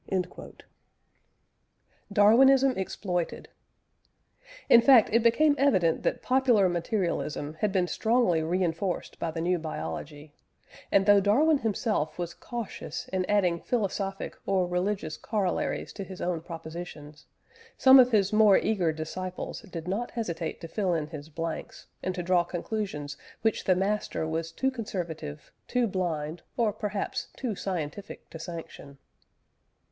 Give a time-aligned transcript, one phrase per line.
[2.11, 3.49] "DARWINISM EXPLOITED.
[4.67, 9.59] In fact, it became evident that popular materialism had been strongly reinforced by the new
[9.59, 10.33] biology;
[10.91, 16.41] and though Darwin himself was cautious in adding philosophic or religious corollaries to his own
[16.41, 17.27] propositions,
[17.77, 22.15] some of his more eager disciples did not hesitate to fill in his blanks, and
[22.15, 28.27] to draw conclusions which the master was too conservative, too blind, or perhaps too scientific
[28.31, 28.97] to sanction.